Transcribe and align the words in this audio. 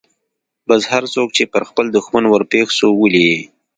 بس 0.67 0.81
هرڅوک 0.93 1.29
چې 1.37 1.43
پر 1.53 1.63
خپل 1.69 1.85
دښمن 1.95 2.23
ورپېښ 2.27 2.67
سو 2.79 2.87
ولي 3.01 3.23
يې. 3.31 3.39